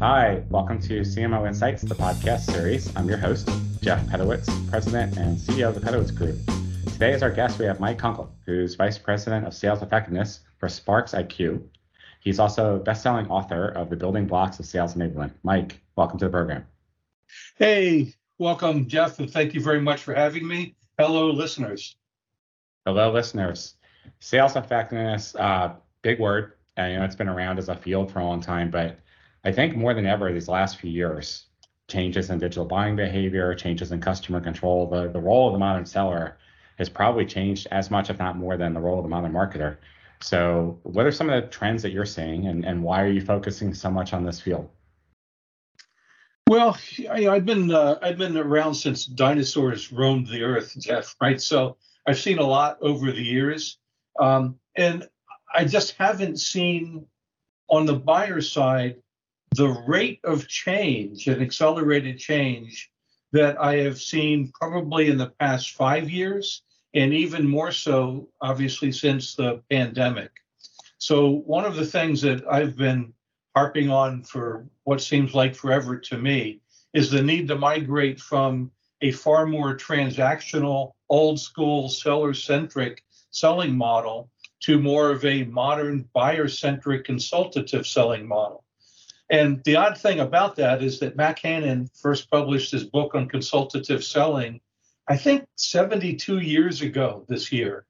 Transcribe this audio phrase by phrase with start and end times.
[0.00, 2.94] Hi, welcome to CMO Insights, the podcast series.
[2.94, 3.50] I'm your host,
[3.80, 6.38] Jeff Pedowitz, President and CEO of the Pedowitz Group.
[6.92, 10.68] Today, as our guest, we have Mike Kunkle, who's Vice President of Sales Effectiveness for
[10.68, 11.64] Sparks IQ.
[12.20, 15.32] He's also a best-selling author of The Building Blocks of Sales Enablement.
[15.42, 16.64] Mike, welcome to the program.
[17.56, 20.76] Hey, welcome, Jeff, and thank you very much for having me.
[20.96, 21.96] Hello, listeners.
[22.86, 23.74] Hello, listeners.
[24.20, 25.72] Sales effectiveness, uh,
[26.02, 26.52] big word.
[26.78, 29.00] Uh, you know, it's been around as a field for a long time, but
[29.44, 31.46] I think more than ever these last few years,
[31.88, 35.86] changes in digital buying behavior, changes in customer control, the, the role of the modern
[35.86, 36.36] seller
[36.76, 39.76] has probably changed as much, if not more, than the role of the modern marketer.
[40.20, 43.20] So, what are some of the trends that you're seeing, and, and why are you
[43.20, 44.68] focusing so much on this field?
[46.48, 46.78] Well,
[47.10, 51.14] I, have been uh, I've been around since dinosaurs roamed the earth, Jeff.
[51.20, 53.78] Right, so I've seen a lot over the years,
[54.18, 55.06] um, and
[55.54, 57.06] I just haven't seen
[57.68, 58.96] on the buyer side
[59.54, 62.90] the rate of change and accelerated change
[63.32, 66.62] that I have seen probably in the past five years,
[66.94, 70.30] and even more so, obviously, since the pandemic.
[70.98, 73.12] So, one of the things that I've been
[73.54, 76.60] harping on for what seems like forever to me
[76.94, 83.76] is the need to migrate from a far more transactional, old school, seller centric selling
[83.76, 88.64] model to more of a modern buyer centric consultative selling model.
[89.30, 93.28] And the odd thing about that is that Mack Hanan first published his book on
[93.28, 94.60] consultative selling,
[95.06, 97.84] I think 72 years ago this year.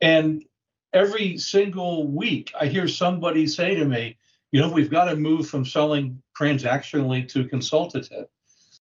[0.00, 0.44] And
[0.92, 4.16] every single week, I hear somebody say to me,
[4.52, 8.26] you know, we've got to move from selling transactionally to consultative.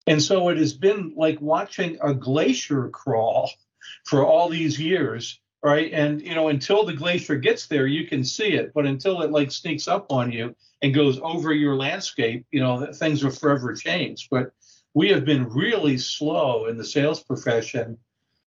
[0.06, 3.50] And so it has been like watching a glacier crawl
[4.06, 5.92] for all these years right?
[5.92, 9.30] And you know, until the glacier gets there, you can see it, but until it
[9.30, 13.75] like sneaks up on you and goes over your landscape, you know, things are forever
[13.75, 14.28] changed.
[14.31, 14.53] But
[14.94, 17.98] we have been really slow in the sales profession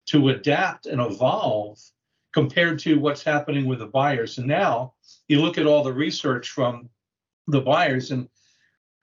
[0.06, 1.78] to adapt and evolve
[2.32, 4.38] compared to what's happening with the buyers.
[4.38, 4.94] And now
[5.28, 6.88] you look at all the research from
[7.46, 8.28] the buyers and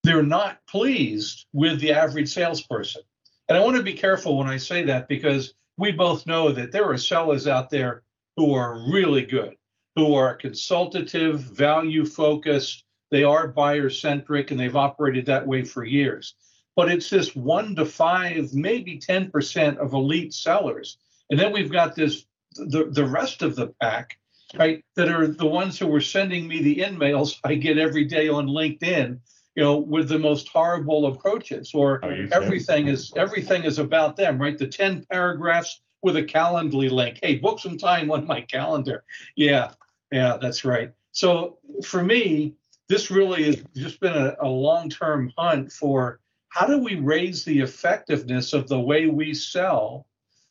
[0.04, 3.04] they're not pleased with the average salesperson.
[3.48, 6.72] And I want to be careful when I say that because we both know that
[6.72, 8.04] there are sellers out there
[8.36, 9.56] who are really good,
[9.96, 15.84] who are consultative, value focused, they are buyer centric, and they've operated that way for
[15.84, 16.36] years.
[16.76, 20.98] But it's this one to five, maybe 10% of elite sellers.
[21.30, 22.26] And then we've got this
[22.56, 24.18] the, the rest of the pack,
[24.58, 28.28] right, that are the ones who were sending me the emails I get every day
[28.28, 29.20] on LinkedIn
[29.60, 34.40] you know, with the most horrible approaches, or oh, everything is everything is about them,
[34.40, 34.58] right?
[34.58, 37.20] The ten paragraphs with a Calendly link.
[37.22, 39.04] Hey, book some time on my calendar.
[39.36, 39.72] Yeah,
[40.14, 40.94] yeah, that's right.
[41.12, 42.56] So for me,
[42.88, 47.60] this really has just been a, a long-term hunt for how do we raise the
[47.60, 50.08] effectiveness of the way we sell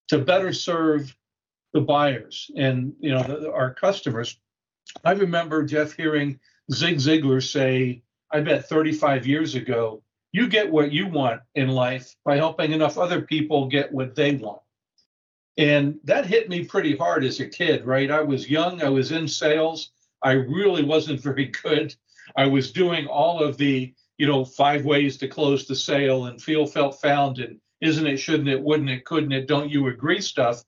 [0.08, 1.16] to better serve
[1.72, 4.38] the buyers and you know the, our customers.
[5.02, 6.38] I remember Jeff hearing
[6.70, 10.02] Zig Ziglar say I bet 35 years ago,
[10.32, 14.34] you get what you want in life by helping enough other people get what they
[14.34, 14.60] want.
[15.56, 18.10] And that hit me pretty hard as a kid, right?
[18.10, 19.90] I was young, I was in sales.
[20.22, 21.94] I really wasn't very good.
[22.36, 26.40] I was doing all of the, you know, five ways to close the sale and
[26.40, 30.20] feel, felt, found, and isn't it, shouldn't it, wouldn't it, couldn't it, don't you agree
[30.20, 30.62] stuff.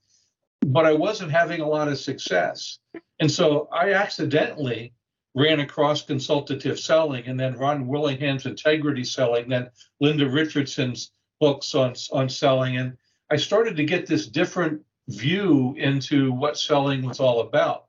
[0.63, 2.79] But I wasn't having a lot of success.
[3.21, 4.93] And so I accidentally
[5.35, 9.71] ran across consultative selling and then Ron Willingham's integrity selling, then
[10.01, 12.77] Linda Richardson's books on, on selling.
[12.77, 12.97] And
[13.31, 17.87] I started to get this different view into what selling was all about.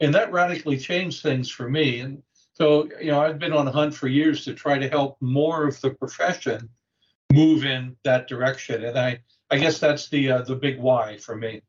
[0.00, 2.00] And that radically changed things for me.
[2.00, 2.22] And
[2.54, 5.66] so, you know, I've been on a hunt for years to try to help more
[5.66, 6.68] of the profession
[7.32, 8.84] move in that direction.
[8.84, 9.20] And I,
[9.50, 11.62] I guess that's the uh, the big why for me.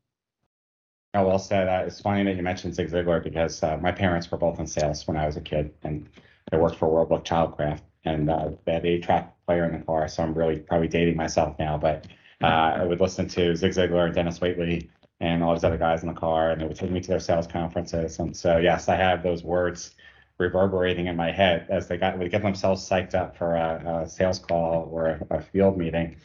[1.13, 1.67] Oh, well said.
[1.67, 4.67] Uh, it's funny that you mentioned Zig Ziglar because uh, my parents were both in
[4.67, 6.07] sales when I was a kid, and
[6.49, 9.85] they worked for World Book Childcraft, and uh, they had a track player in the
[9.85, 10.07] car.
[10.07, 12.07] So I'm really probably dating myself now, but
[12.41, 14.87] uh, I would listen to Zig Ziglar and Dennis Waitley
[15.19, 17.19] and all these other guys in the car, and they would take me to their
[17.19, 18.17] sales conferences.
[18.19, 19.93] And so yes, I have those words
[20.37, 24.09] reverberating in my head as they got would get themselves psyched up for a, a
[24.09, 26.15] sales call or a, a field meeting.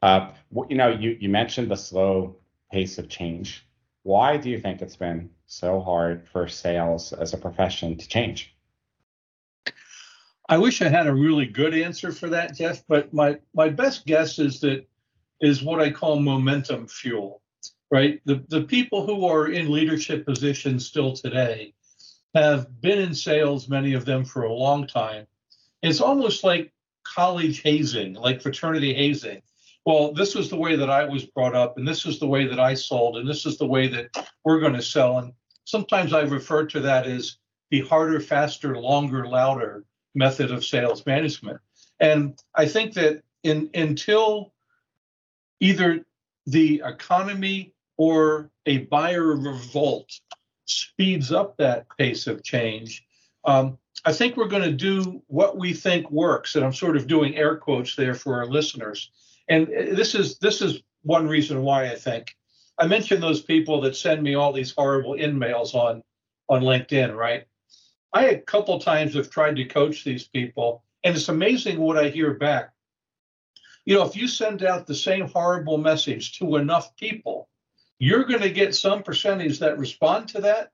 [0.00, 0.30] Uh,
[0.68, 2.36] you know, you you mentioned the slow
[2.70, 3.66] pace of change
[4.02, 8.54] why do you think it's been so hard for sales as a profession to change?
[10.48, 14.06] I wish I had a really good answer for that, Jeff, but my, my best
[14.06, 14.86] guess is that
[15.40, 17.42] is what I call momentum fuel,
[17.90, 18.20] right?
[18.24, 21.74] The, the people who are in leadership positions still today
[22.34, 25.26] have been in sales, many of them for a long time.
[25.82, 26.72] It's almost like
[27.04, 29.42] college hazing, like fraternity hazing.
[29.84, 32.46] Well, this was the way that I was brought up, and this is the way
[32.46, 35.18] that I sold, and this is the way that we're going to sell.
[35.18, 35.32] And
[35.64, 37.36] sometimes I refer to that as
[37.70, 39.84] the harder, faster, longer, louder
[40.14, 41.58] method of sales management.
[41.98, 44.52] And I think that in, until
[45.58, 46.04] either
[46.46, 50.10] the economy or a buyer revolt
[50.66, 53.04] speeds up that pace of change,
[53.44, 56.56] um, I think we're going to do what we think works.
[56.56, 59.10] And I'm sort of doing air quotes there for our listeners.
[59.52, 62.34] And this is this is one reason why I think
[62.78, 66.02] I mentioned those people that send me all these horrible in mails on
[66.48, 67.44] on LinkedIn, right?
[68.14, 72.08] I a couple times have tried to coach these people, and it's amazing what I
[72.08, 72.70] hear back.
[73.84, 77.50] You know, if you send out the same horrible message to enough people,
[77.98, 80.70] you're going to get some percentage that respond to that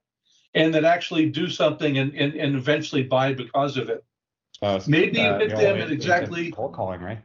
[0.55, 4.05] and that actually do something and, and, and eventually buy because of it.
[4.63, 7.19] Uh, maybe you hit them at exactly cold calling, right?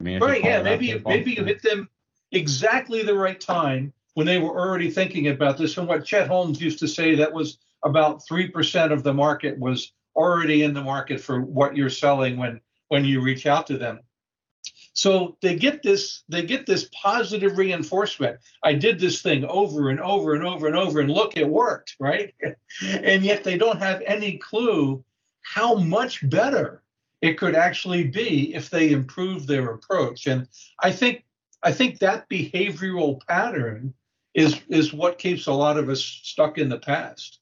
[0.00, 1.88] I mean, right, yeah, maybe you, maybe you hit them
[2.32, 5.76] exactly the right time when they were already thinking about this.
[5.76, 9.58] And what Chet Holmes used to say that was about three percent of the market
[9.58, 13.78] was already in the market for what you're selling when when you reach out to
[13.78, 14.00] them.
[14.94, 18.38] So they get this they get this positive reinforcement.
[18.62, 21.96] I did this thing over and over and over and over and look it worked,
[21.98, 22.32] right?
[22.82, 25.04] and yet they don't have any clue
[25.42, 26.83] how much better
[27.24, 30.26] it could actually be if they improve their approach.
[30.26, 30.46] And
[30.78, 31.24] I think
[31.62, 33.94] I think that behavioral pattern
[34.34, 37.38] is is what keeps a lot of us stuck in the past.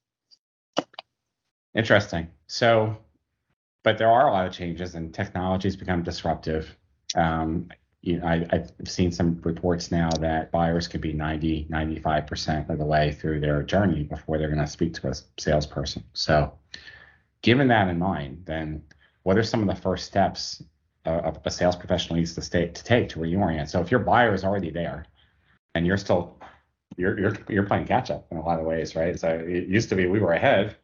[1.75, 2.29] Interesting.
[2.46, 2.96] So,
[3.82, 6.76] but there are a lot of changes, and technology's become disruptive.
[7.17, 7.69] Um,
[8.02, 12.79] you know, I, have seen some reports now that buyers could be 90, 95% of
[12.79, 16.05] the way through their journey before they're going to speak to a salesperson.
[16.12, 16.52] So,
[17.43, 18.82] given that in mind, then
[19.23, 20.63] what are some of the first steps
[21.07, 23.69] uh, a, a sales professional needs to, stay, to take to reorient?
[23.69, 25.07] So, if your buyer is already there
[25.75, 26.37] and you're still
[26.97, 29.19] you're you're you're playing catch up in a lot of ways, right?
[29.19, 30.77] So it used to be we were ahead,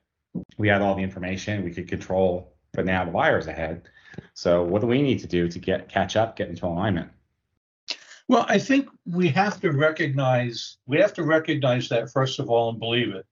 [0.56, 3.82] we had all the information, we could control, but now the buyer's ahead.
[4.35, 7.11] So what do we need to do to get catch up, get into alignment?
[8.26, 12.70] Well, I think we have to recognize we have to recognize that first of all
[12.70, 13.26] and believe it.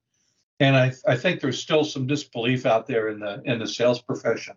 [0.59, 4.01] And I, I think there's still some disbelief out there in the in the sales
[4.01, 4.55] profession.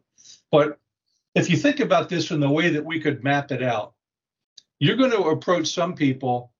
[0.51, 0.79] But
[1.35, 3.93] if you think about this in the way that we could map it out,
[4.79, 6.51] you're going to approach some people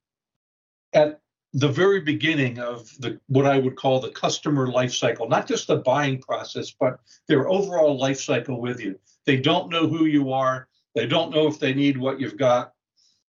[0.93, 1.21] at
[1.53, 5.67] the very beginning of the what I would call the customer life cycle, not just
[5.67, 8.99] the buying process, but their overall life cycle with you.
[9.25, 10.67] They don't know who you are.
[10.93, 12.73] They don't know if they need what you've got.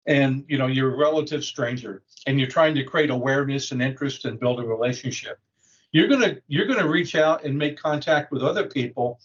[0.07, 4.25] And you know, you're a relative stranger and you're trying to create awareness and interest
[4.25, 5.39] and build a relationship.
[5.91, 9.19] You're gonna you're gonna reach out and make contact with other people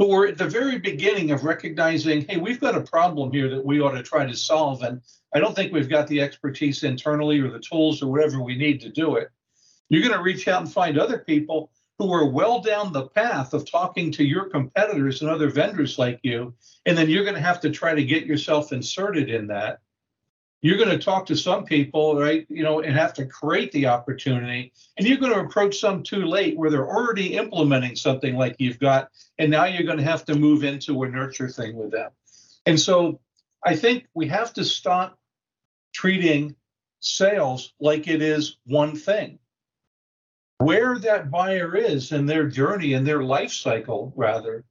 [0.00, 3.62] but we're at the very beginning of recognizing, hey, we've got a problem here that
[3.62, 4.82] we ought to try to solve.
[4.82, 5.02] And
[5.34, 8.80] I don't think we've got the expertise internally or the tools or whatever we need
[8.80, 9.28] to do it.
[9.90, 13.52] You're going to reach out and find other people who are well down the path
[13.52, 16.54] of talking to your competitors and other vendors like you.
[16.86, 19.80] And then you're going to have to try to get yourself inserted in that
[20.62, 22.46] you're going to talk to some people, right?
[22.50, 24.72] You know, and have to create the opportunity.
[24.96, 28.78] And you're going to approach some too late where they're already implementing something like you've
[28.78, 29.10] got.
[29.38, 32.10] And now you're going to have to move into a nurture thing with them.
[32.66, 33.20] And so
[33.64, 35.18] I think we have to stop
[35.94, 36.54] treating
[37.00, 39.38] sales like it is one thing.
[40.58, 44.64] Where that buyer is in their journey and their life cycle, rather,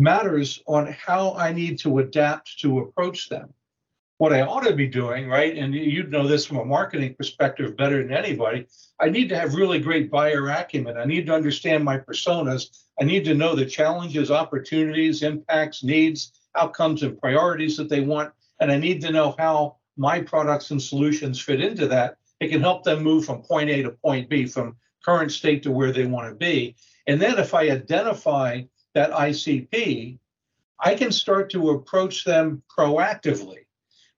[0.00, 3.54] matters on how I need to adapt to approach them
[4.24, 5.54] what I ought to be doing, right?
[5.54, 8.66] And you'd know this from a marketing perspective better than anybody.
[8.98, 10.96] I need to have really great buyer acumen.
[10.96, 12.70] I need to understand my personas.
[12.98, 18.32] I need to know the challenges, opportunities, impacts, needs, outcomes, and priorities that they want.
[18.60, 22.16] And I need to know how my products and solutions fit into that.
[22.40, 25.70] It can help them move from point A to point B, from current state to
[25.70, 26.76] where they want to be.
[27.06, 28.62] And then if I identify
[28.94, 30.18] that ICP,
[30.80, 33.63] I can start to approach them proactively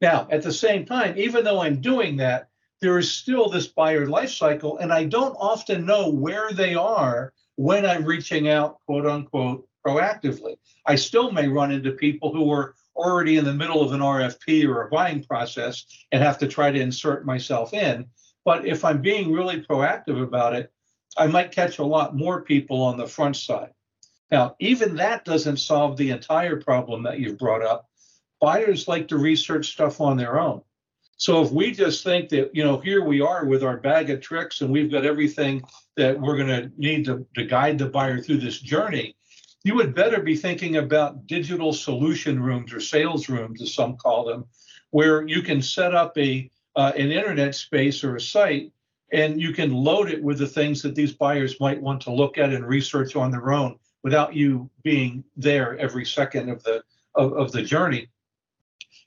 [0.00, 2.48] now, at the same time, even though I'm doing that,
[2.80, 7.32] there is still this buyer life cycle, and I don't often know where they are
[7.56, 10.56] when I'm reaching out, quote unquote, proactively.
[10.84, 14.66] I still may run into people who are already in the middle of an RFP
[14.68, 18.06] or a buying process and have to try to insert myself in.
[18.44, 20.72] But if I'm being really proactive about it,
[21.16, 23.72] I might catch a lot more people on the front side.
[24.30, 27.85] Now, even that doesn't solve the entire problem that you've brought up
[28.40, 30.62] buyers like to research stuff on their own.
[31.18, 34.20] So if we just think that, you know, here we are with our bag of
[34.20, 35.62] tricks and we've got everything
[35.96, 39.16] that we're going to need to, guide the buyer through this journey,
[39.64, 44.26] you would better be thinking about digital solution rooms or sales rooms, as some call
[44.26, 44.44] them,
[44.90, 48.70] where you can set up a uh, an internet space or a site
[49.12, 52.36] and you can load it with the things that these buyers might want to look
[52.36, 56.82] at and research on their own without you being there every second of the
[57.14, 58.06] of, of the journey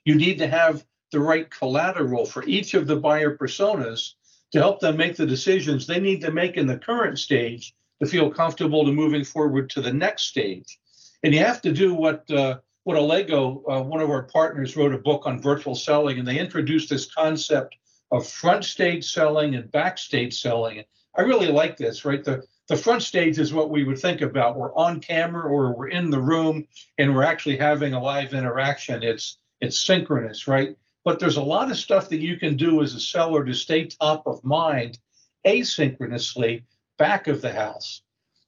[0.04, 4.14] you need to have the right collateral for each of the buyer personas
[4.52, 8.08] to help them make the decisions they need to make in the current stage to
[8.08, 10.78] feel comfortable to moving forward to the next stage
[11.22, 14.94] and you have to do what uh, what Allego, uh, one of our partners, wrote
[14.94, 17.76] a book on virtual selling, and they introduced this concept
[18.10, 20.82] of front stage selling and backstage selling.
[21.16, 22.24] I really like this, right?
[22.24, 24.56] The the front stage is what we would think about.
[24.56, 26.66] We're on camera or we're in the room
[26.98, 29.02] and we're actually having a live interaction.
[29.02, 30.76] It's it's synchronous, right?
[31.04, 33.86] But there's a lot of stuff that you can do as a seller to stay
[33.86, 34.98] top of mind
[35.46, 36.64] asynchronously
[36.98, 38.02] back of the house.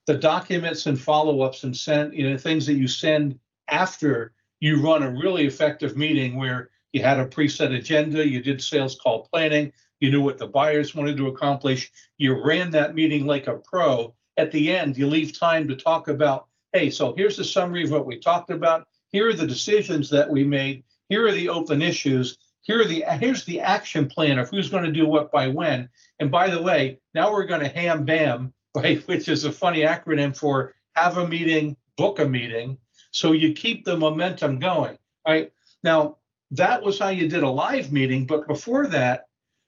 [0.06, 3.38] The documents and follow-ups and send, you know, things that you send
[3.68, 8.62] after you run a really effective meeting where you had a preset agenda, you did
[8.62, 13.26] sales call planning, you knew what the buyers wanted to accomplish, you ran that meeting
[13.26, 14.14] like a pro.
[14.36, 17.90] At the end, you leave time to talk about, hey, so here's the summary of
[17.90, 18.86] what we talked about.
[19.10, 20.84] Here are the decisions that we made.
[21.12, 22.38] Here are the open issues.
[22.62, 25.90] Here are the here's the action plan of who's going to do what by when.
[26.18, 29.80] And by the way, now we're going to ham bam, right, which is a funny
[29.80, 32.78] acronym for have a meeting, book a meeting.
[33.10, 34.96] So you keep the momentum going,
[35.28, 35.52] right?
[35.84, 36.16] Now,
[36.52, 38.24] that was how you did a live meeting.
[38.24, 39.26] But before that,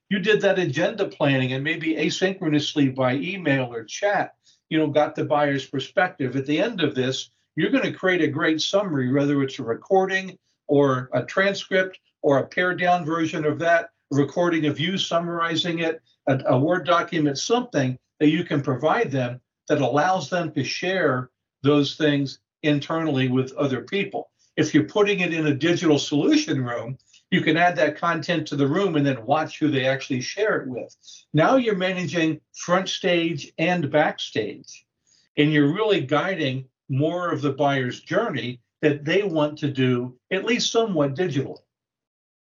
[0.09, 4.35] you did that agenda planning and maybe asynchronously by email or chat,
[4.71, 6.37] you know, got the buyer's perspective.
[6.37, 9.63] At the end of this, you're going to create a great summary, whether it's a
[9.63, 15.81] recording or a transcript or a pared down version of that, recording of you summarizing
[15.81, 20.65] it, a, a Word document, something that you can provide them that allows them to
[20.65, 21.31] share
[21.63, 24.31] those things internally with other people.
[24.57, 26.97] If you're putting it in a digital solution room,
[27.31, 30.61] you can add that content to the room and then watch who they actually share
[30.61, 30.95] it with.
[31.33, 34.87] Now you're managing front stage and backstage,
[35.37, 40.45] and you're really guiding more of the buyer's journey that they want to do, at
[40.45, 41.59] least somewhat digitally.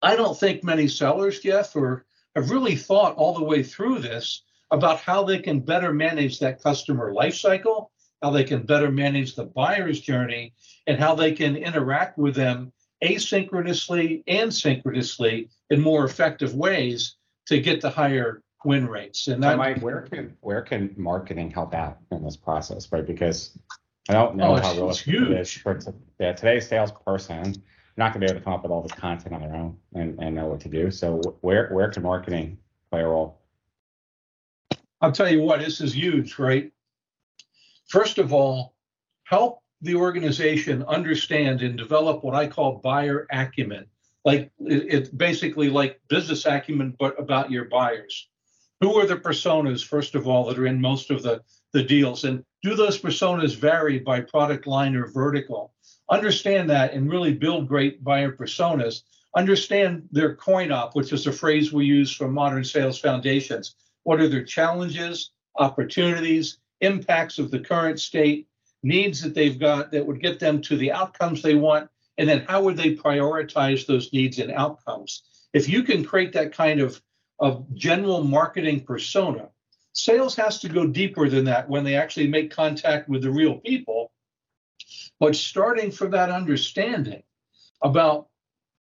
[0.02, 2.04] I don't think many sellers, Jeff, or
[2.34, 6.62] have really thought all the way through this about how they can better manage that
[6.62, 7.90] customer life cycle
[8.22, 10.54] how they can better manage the buyer's journey,
[10.86, 12.72] and how they can interact with them
[13.04, 17.16] asynchronously and synchronously in more effective ways
[17.46, 19.28] to get the higher win rates.
[19.28, 23.06] And that, Mike, where can where can marketing help out in this process, right?
[23.06, 23.56] Because
[24.08, 25.78] I don't know oh, how realistic it is for
[26.18, 27.62] yeah, today's salesperson.
[27.96, 29.78] Not going to be able to come up with all the content on their own
[29.94, 30.90] and, and know what to do.
[30.90, 32.58] So where where can marketing
[32.90, 33.40] play a role?
[35.00, 36.72] I'll tell you what, this is huge, right?
[37.88, 38.74] First of all,
[39.24, 43.86] help the organization understand and develop what I call buyer acumen.
[44.24, 48.28] Like it's basically like business acumen, but about your buyers.
[48.80, 52.24] Who are the personas, first of all, that are in most of the, the deals?
[52.24, 55.72] And do those personas vary by product line or vertical?
[56.10, 59.02] Understand that and really build great buyer personas.
[59.36, 63.76] Understand their coin op, which is a phrase we use for modern sales foundations.
[64.02, 68.48] What are their challenges, opportunities, impacts of the current state,
[68.82, 72.44] needs that they've got that would get them to the outcomes they want, and then
[72.48, 75.22] how would they prioritize those needs and outcomes?
[75.52, 77.00] If you can create that kind of,
[77.38, 79.50] of general marketing persona,
[79.96, 83.56] sales has to go deeper than that when they actually make contact with the real
[83.56, 84.12] people.
[85.18, 87.22] But starting from that understanding
[87.82, 88.28] about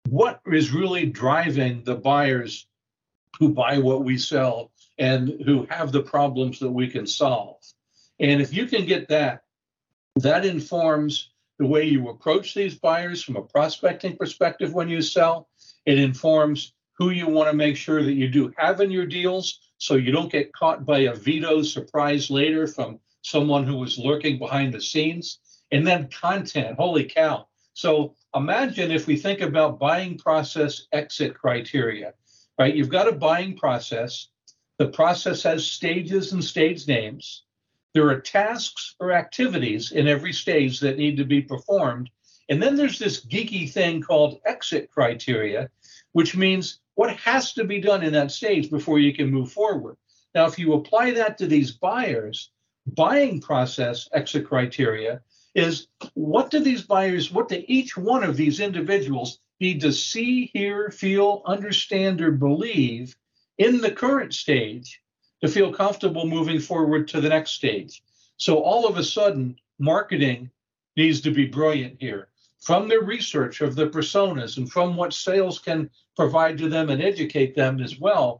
[0.08, 2.66] what is really driving the buyers
[3.38, 7.58] who buy what we sell and who have the problems that we can solve.
[8.18, 9.42] And if you can get that,
[10.16, 15.48] that informs the way you approach these buyers from a prospecting perspective when you sell.
[15.84, 19.60] It informs who you want to make sure that you do have in your deals
[19.78, 24.38] so you don't get caught by a veto surprise later from someone who was lurking
[24.38, 25.38] behind the scenes.
[25.70, 27.46] And then content, holy cow.
[27.74, 32.12] So imagine if we think about buying process exit criteria,
[32.58, 32.74] right?
[32.74, 34.28] You've got a buying process.
[34.78, 37.44] The process has stages and stage names.
[37.94, 42.10] There are tasks or activities in every stage that need to be performed.
[42.48, 45.70] And then there's this geeky thing called exit criteria,
[46.12, 49.96] which means what has to be done in that stage before you can move forward.
[50.34, 52.50] Now, if you apply that to these buyers,
[52.86, 55.20] buying process exit criteria
[55.54, 60.50] is what do these buyers, what do each one of these individuals need to see,
[60.52, 63.16] hear, feel, understand, or believe
[63.58, 65.00] in the current stage
[65.42, 68.02] to feel comfortable moving forward to the next stage.
[68.38, 70.50] So all of a sudden, marketing
[70.96, 72.28] needs to be brilliant here.
[72.62, 77.02] From their research of the personas and from what sales can provide to them and
[77.02, 78.38] educate them as well,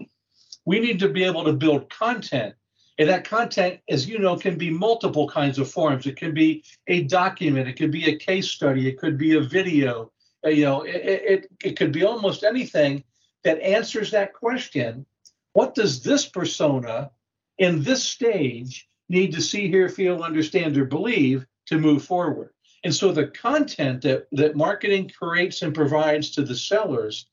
[0.65, 2.55] we need to be able to build content.
[2.99, 6.07] And that content, as you know, can be multiple kinds of forms.
[6.07, 9.41] It can be a document, it could be a case study, it could be a
[9.41, 10.13] video,
[10.45, 13.03] uh, you know, it, it, it could be almost anything
[13.43, 15.05] that answers that question.
[15.53, 17.11] What does this persona
[17.59, 22.51] in this stage need to see, hear, feel, understand, or believe to move forward?
[22.85, 27.27] And so the content that, that marketing creates and provides to the sellers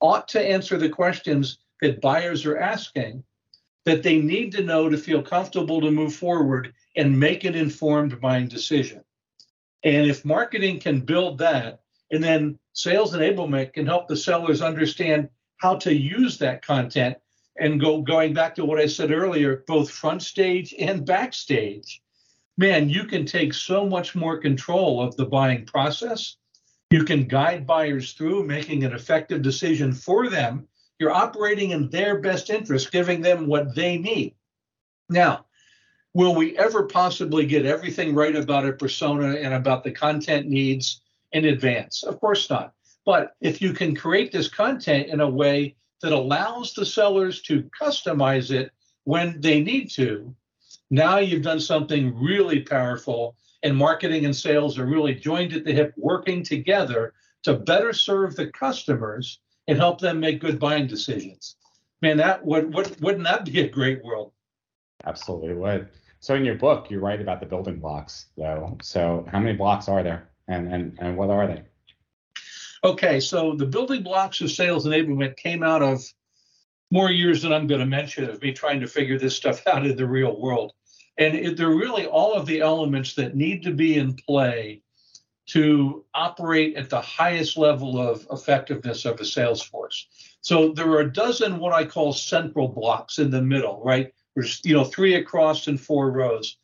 [0.00, 3.24] ought to answer the questions that buyers are asking
[3.84, 8.20] that they need to know to feel comfortable to move forward and make an informed
[8.20, 9.02] buying decision.
[9.82, 11.80] And if marketing can build that,
[12.10, 17.16] and then sales enablement can help the sellers understand how to use that content
[17.58, 22.02] and go going back to what I said earlier, both front stage and backstage,
[22.56, 26.36] man, you can take so much more control of the buying process.
[26.90, 30.68] You can guide buyers through making an effective decision for them
[31.00, 34.34] you're operating in their best interest, giving them what they need.
[35.08, 35.46] Now,
[36.12, 41.00] will we ever possibly get everything right about a persona and about the content needs
[41.32, 42.02] in advance?
[42.02, 42.74] Of course not.
[43.06, 47.68] But if you can create this content in a way that allows the sellers to
[47.80, 48.70] customize it
[49.04, 50.36] when they need to,
[50.90, 55.72] now you've done something really powerful, and marketing and sales are really joined at the
[55.72, 61.56] hip, working together to better serve the customers and help them make good buying decisions.
[62.02, 64.32] Man, that would, would wouldn't that be a great world?
[65.04, 65.88] Absolutely would.
[66.20, 68.76] So in your book, you write about the building blocks, though.
[68.82, 71.62] So how many blocks are there, and and and what are they?
[72.82, 76.02] Okay, so the building blocks of sales enablement came out of
[76.90, 79.86] more years than I'm going to mention of me trying to figure this stuff out
[79.86, 80.72] in the real world.
[81.18, 84.82] And it, they're really all of the elements that need to be in play
[85.50, 90.06] to operate at the highest level of effectiveness of a sales force.
[90.42, 94.12] So there are a dozen what I call central blocks in the middle, right?
[94.34, 96.56] There's you know three across and four rows.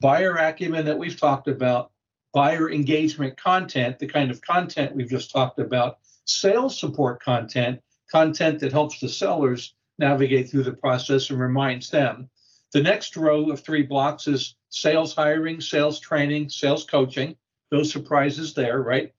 [0.00, 1.90] Buyer acumen that we've talked about,
[2.34, 7.80] buyer engagement content, the kind of content we've just talked about, sales support content,
[8.10, 12.28] content that helps the sellers navigate through the process and reminds them.
[12.72, 17.36] The next row of three blocks is sales hiring, sales training, sales coaching
[17.72, 19.12] no surprises there, right?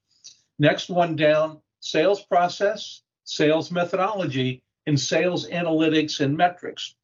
[0.60, 6.96] Next one down sales process, sales methodology, and sales analytics and metrics.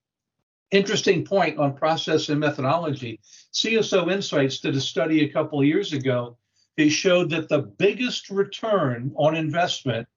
[0.72, 3.20] Interesting point on process and methodology.
[3.54, 6.38] CSO Insights did a study a couple of years ago.
[6.78, 10.08] They showed that the biggest return on investment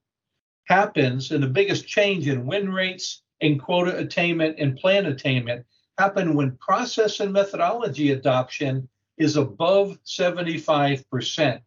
[0.65, 5.67] happens and the biggest change in win rates and quota attainment and plan attainment
[5.99, 11.61] happen when process and methodology adoption is above 75%.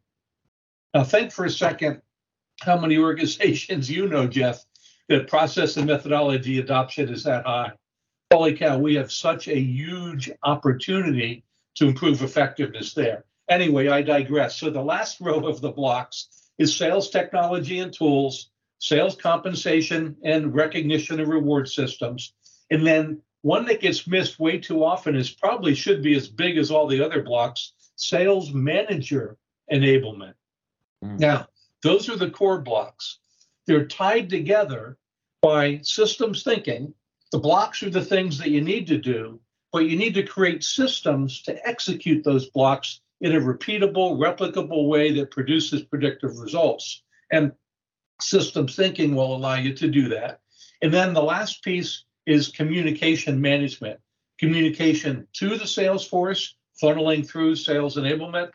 [0.93, 2.01] Now, think for a second
[2.61, 4.65] how many organizations you know, Jeff,
[5.07, 7.71] that process and methodology adoption is that high.
[8.31, 11.43] Holy cow, we have such a huge opportunity
[11.75, 13.23] to improve effectiveness there.
[13.49, 14.57] Anyway, I digress.
[14.57, 16.27] So, the last row of the blocks
[16.59, 22.33] is sales technology and tools, sales compensation and recognition and reward systems,
[22.69, 26.57] and then one that gets missed way too often is probably should be as big
[26.57, 29.37] as all the other blocks sales manager
[29.71, 30.33] enablement.
[31.03, 31.19] Mm.
[31.19, 31.47] Now,
[31.83, 33.19] those are the core blocks.
[33.67, 34.97] They're tied together
[35.41, 36.93] by systems thinking.
[37.31, 39.39] The blocks are the things that you need to do,
[39.71, 45.11] but you need to create systems to execute those blocks in a repeatable, replicable way
[45.13, 47.03] that produces predictive results.
[47.31, 47.51] And
[48.21, 50.39] systems thinking will allow you to do that.
[50.81, 53.99] And then the last piece is communication management,
[54.37, 58.51] communication to the sales force, funneling through sales enablement,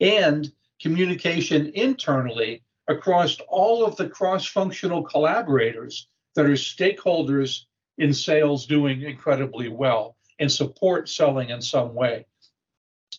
[0.00, 6.06] and communication internally across all of the cross functional collaborators
[6.36, 7.64] that are stakeholders
[7.98, 12.24] in sales doing incredibly well and support selling in some way.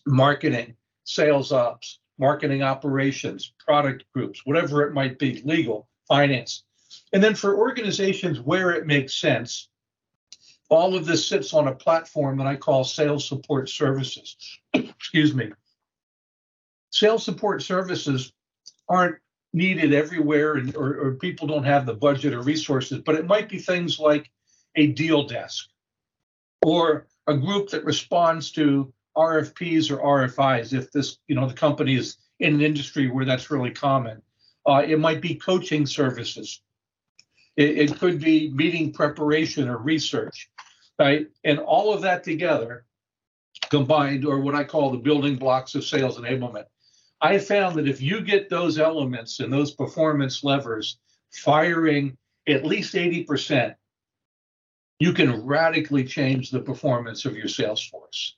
[0.06, 6.64] Marketing, sales ops, marketing operations, product groups, whatever it might be, legal, finance,
[7.12, 9.68] and then for organizations where it makes sense,
[10.68, 14.58] all of this sits on a platform that I call sales support services.
[14.74, 15.52] Excuse me.
[16.90, 18.32] Sales support services
[18.88, 19.16] aren't
[19.52, 23.48] needed everywhere and, or, or people don't have the budget or resources, but it might
[23.48, 24.30] be things like
[24.76, 25.68] a deal desk
[26.64, 31.96] or a group that responds to RFPs or RFIs if this, you know, the company
[31.96, 34.22] is in an industry where that's really common.
[34.66, 36.62] Uh, it might be coaching services.
[37.56, 40.50] It, it could be meeting preparation or research,
[40.98, 41.26] right?
[41.44, 42.84] And all of that together
[43.70, 46.64] combined, or what I call the building blocks of sales enablement.
[47.20, 50.98] I found that if you get those elements and those performance levers
[51.30, 52.16] firing
[52.48, 53.74] at least 80%,
[54.98, 58.36] you can radically change the performance of your sales force.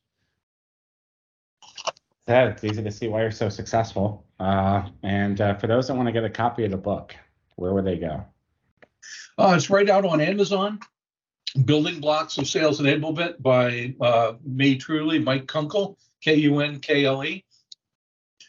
[2.27, 4.25] Yeah, it's easy to see why you're so successful.
[4.41, 7.15] Uh, and uh, for those that want to get a copy of the book,
[7.57, 8.25] where would they go?
[9.39, 10.79] Uh, it's right out on Amazon.
[11.65, 17.05] Building Blocks of Sales Enablement by uh, me truly, Mike Kunkle, K U N K
[17.05, 17.45] L E.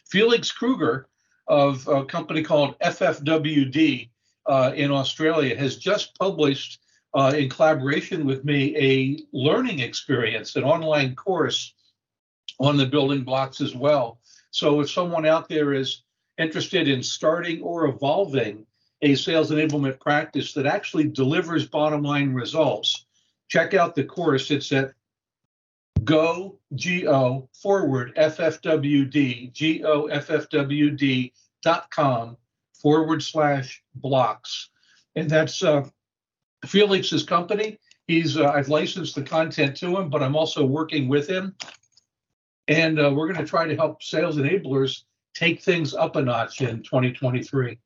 [0.08, 1.08] Felix Kruger
[1.46, 4.10] of a company called FFWD
[4.46, 6.80] uh, in Australia has just published,
[7.14, 11.74] uh, in collaboration with me, a learning experience, an online course
[12.58, 14.20] on the building blocks as well.
[14.50, 16.02] So if someone out there is
[16.38, 18.66] interested in starting or evolving
[19.02, 23.06] a sales enablement practice that actually delivers bottom line results,
[23.48, 24.50] check out the course.
[24.50, 24.92] It's at
[26.04, 31.32] go go forward ffwd go ffwd
[31.62, 32.36] dot com
[32.80, 34.70] forward slash blocks,
[35.16, 35.84] and that's uh,
[36.64, 37.78] Felix's company.
[38.06, 41.54] He's uh, I've licensed the content to him, but I'm also working with him,
[42.68, 45.02] and uh, we're going to try to help sales enablers
[45.34, 47.78] take things up a notch in 2023.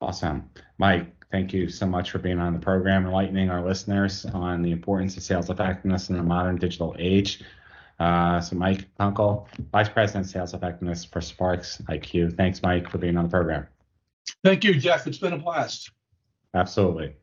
[0.00, 0.50] Awesome.
[0.78, 4.70] Mike, thank you so much for being on the program, enlightening our listeners on the
[4.70, 7.42] importance of sales effectiveness in the modern digital age.
[7.98, 12.36] Uh, so, Mike Kunkle, Vice President Sales Effectiveness for Sparks IQ.
[12.36, 13.66] Thanks, Mike, for being on the program.
[14.44, 15.06] Thank you, Jeff.
[15.06, 15.90] It's been a blast.
[16.54, 17.14] Absolutely.